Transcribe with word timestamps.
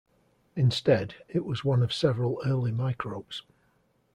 Instead, 0.55 1.13
it 1.29 1.45
was 1.45 1.63
one 1.63 1.83
of 1.83 1.93
several 1.93 2.41
early 2.43 2.71
microbes. 2.71 3.43